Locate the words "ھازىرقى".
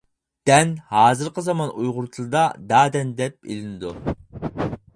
0.93-1.43